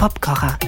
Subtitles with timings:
[0.00, 0.58] Popkocher.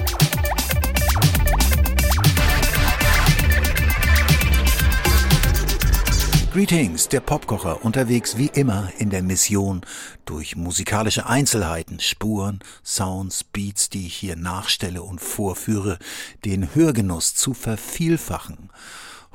[6.53, 9.81] Greetings, der Popkocher, unterwegs wie immer in der Mission,
[10.25, 15.97] durch musikalische Einzelheiten, Spuren, Sounds, Beats, die ich hier nachstelle und vorführe,
[16.45, 18.69] den Hörgenuss zu vervielfachen.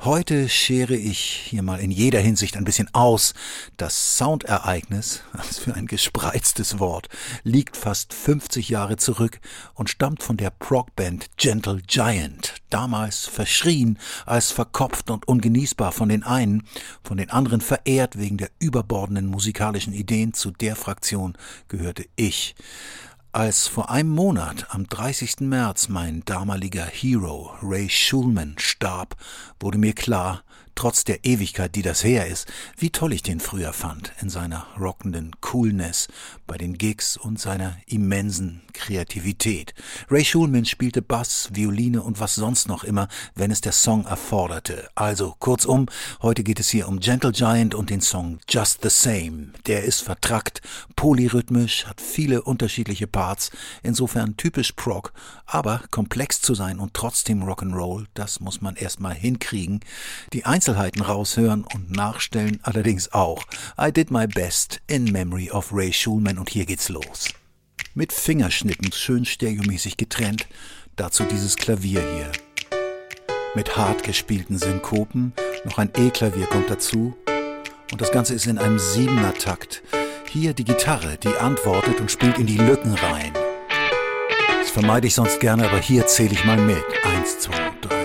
[0.05, 3.33] Heute schere ich hier mal in jeder Hinsicht ein bisschen aus.
[3.75, 7.09] Das Soundereignis, was für ein gespreiztes Wort,
[7.43, 9.41] liegt fast 50 Jahre zurück
[9.73, 16.23] und stammt von der Progband Gentle Giant, damals verschrien als verkopft und ungenießbar von den
[16.23, 16.63] einen,
[17.03, 21.37] von den anderen verehrt wegen der überbordenden musikalischen Ideen, zu der Fraktion
[21.67, 22.55] gehörte ich.
[23.31, 25.41] Als vor einem Monat, am 30.
[25.41, 29.15] März, mein damaliger Hero Ray Schulman starb,
[29.59, 30.41] wurde mir klar,
[30.79, 34.65] trotz der Ewigkeit, die das her ist, wie toll ich den früher fand, in seiner
[34.79, 36.07] rockenden Coolness,
[36.47, 39.73] bei den Gigs und seiner immensen Kreativität.
[40.09, 44.89] Ray Schulman spielte Bass, Violine und was sonst noch immer, wenn es der Song erforderte.
[44.95, 45.87] Also, kurzum,
[46.21, 49.49] heute geht es hier um Gentle Giant und den Song Just the Same.
[49.67, 50.61] Der ist vertrackt,
[50.95, 53.51] polyrhythmisch, hat viele unterschiedliche Parts,
[53.83, 55.11] insofern typisch Prog,
[55.45, 59.81] aber komplex zu sein und trotzdem Rock'n'Roll, das muss man erstmal hinkriegen.
[60.31, 63.43] Die Einzelheiten raushören und nachstellen allerdings auch.
[63.81, 67.29] I did my best in memory of Ray Schulman und hier geht's los.
[67.95, 70.47] Mit Fingerschnitten schön stereomäßig getrennt,
[70.95, 72.31] dazu dieses Klavier hier.
[73.55, 75.33] Mit hart gespielten Synkopen,
[75.65, 77.17] noch ein E-Klavier kommt dazu
[77.91, 79.81] und das Ganze ist in einem Siebener Takt.
[80.29, 83.33] Hier die Gitarre, die antwortet und spielt in die Lücken rein.
[84.59, 86.83] Das vermeide ich sonst gerne, aber hier zähle ich mal mit.
[87.03, 87.98] Eins, zwei, drei,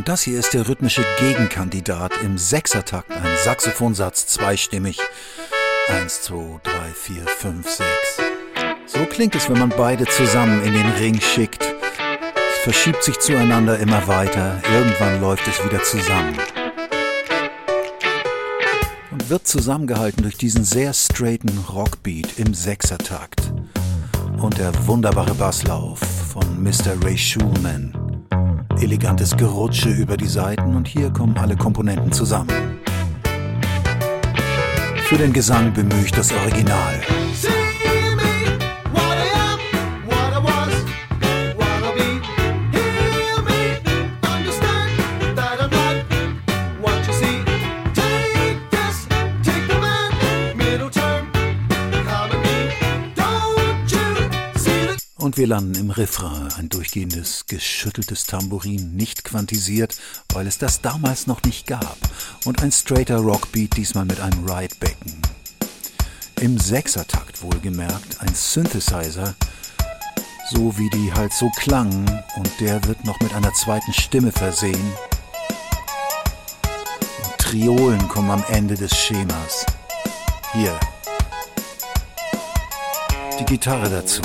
[0.00, 4.98] Und das hier ist der rhythmische Gegenkandidat im Sechsertakt, ein Saxophonsatz, zweistimmig.
[5.90, 8.16] Eins, zwei, drei, vier, fünf, sechs.
[8.86, 11.62] So klingt es, wenn man beide zusammen in den Ring schickt.
[11.62, 14.62] Es verschiebt sich zueinander immer weiter.
[14.72, 16.34] Irgendwann läuft es wieder zusammen
[19.10, 23.52] und wird zusammengehalten durch diesen sehr straighten Rockbeat im Sechsertakt
[24.40, 25.98] und der wunderbare Basslauf
[26.32, 26.96] von Mr.
[27.04, 27.99] Ray Schulman.
[28.80, 32.48] Elegantes Gerutsche über die Saiten und hier kommen alle Komponenten zusammen.
[35.04, 37.00] Für den Gesang bemühe ich das Original.
[55.20, 59.94] Und wir landen im Refrain, ein durchgehendes, geschütteltes Tambourin, nicht quantisiert,
[60.32, 61.98] weil es das damals noch nicht gab.
[62.46, 65.20] Und ein straighter Rockbeat, diesmal mit einem Ride-Becken.
[66.40, 69.34] Im Sechsertakt wohlgemerkt, ein Synthesizer,
[70.50, 74.92] so wie die halt so klangen, und der wird noch mit einer zweiten Stimme versehen.
[77.24, 79.66] Und Triolen kommen am Ende des Schemas.
[80.54, 80.80] Hier.
[83.38, 84.22] Die Gitarre dazu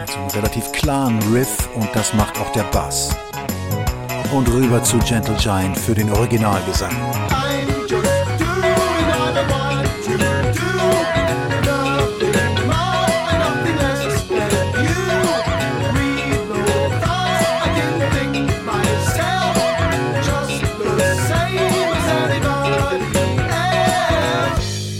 [0.00, 3.16] mit einem relativ klaren Riff und das macht auch der Bass.
[4.32, 6.94] Und rüber zu Gentle Giant für den Originalgesang.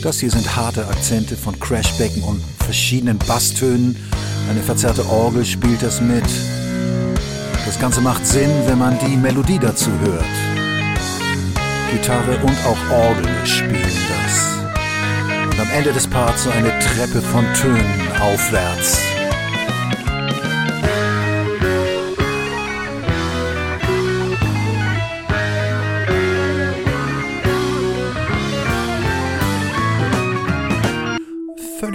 [0.03, 3.94] Das hier sind harte Akzente von Crashbecken und verschiedenen Basstönen
[4.48, 6.25] eine verzerrte Orgel spielt das mit.
[7.66, 10.25] Das Ganze macht Sinn, wenn man die Melodie dazu hört.
[11.92, 15.53] Gitarre und auch Orgel spielen das.
[15.53, 19.17] Und am Ende des Parts so eine Treppe von Tönen aufwärts.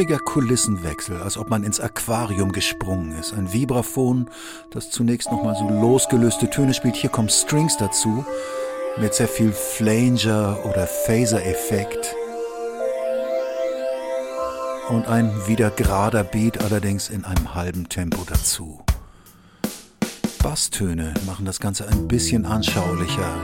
[0.04, 3.32] Völliger Kulissenwechsel, als ob man ins Aquarium gesprungen ist.
[3.32, 4.30] Ein Vibraphon,
[4.70, 6.98] das zunächst nochmal so losgelöste Töne spielt.
[6.98, 8.26] Hier kommen Strings dazu,
[8.98, 12.18] mit sehr viel Flanger oder Phaser-Effekt.
[14.90, 18.84] Und ein wieder gerader Beat allerdings in einem halben Tempo dazu.
[20.44, 23.42] Basstöne machen das Ganze ein bisschen anschaulicher.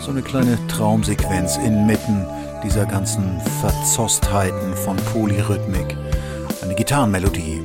[0.00, 2.26] So eine kleine Traumsequenz inmitten
[2.62, 5.96] dieser ganzen Verzostheiten von Polyrhythmik.
[6.62, 7.62] Eine Gitarrenmelodie.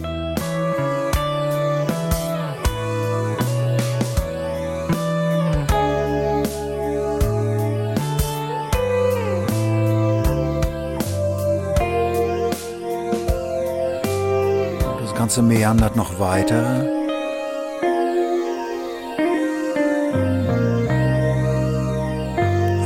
[15.02, 16.86] Das Ganze meandert noch weiter.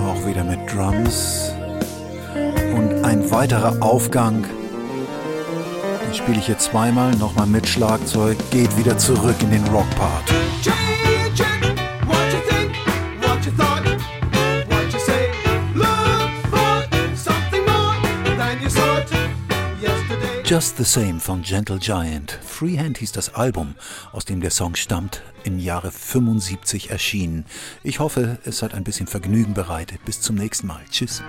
[0.08, 1.54] Auch wieder mit Drums.
[3.32, 4.46] Weiterer Aufgang.
[6.06, 10.30] Den spiele ich hier zweimal, nochmal mit Schlagzeug, geht wieder zurück in den Rockpart.
[20.44, 22.38] Just the Same von Gentle Giant.
[22.46, 23.76] Freehand hieß das Album,
[24.12, 27.46] aus dem der Song stammt, im Jahre 75 erschienen.
[27.82, 30.04] Ich hoffe, es hat ein bisschen Vergnügen bereitet.
[30.04, 30.82] Bis zum nächsten Mal.
[30.92, 31.24] Tschüss.